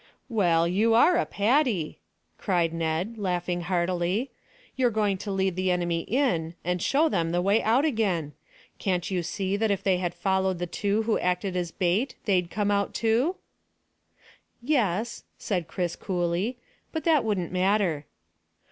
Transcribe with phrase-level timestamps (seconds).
[0.29, 1.99] "Well, you are a Paddy,"
[2.39, 4.31] cried Ned, laughing heartily.
[4.75, 8.33] "You're going to lead the enemy in, and show them the way out again.
[8.79, 12.71] Can't you see that if they followed the two who acted as bait they'd come
[12.71, 13.35] out too?"
[14.59, 16.57] "Yes," said Chris coolly,
[16.91, 18.07] "but that wouldn't matter."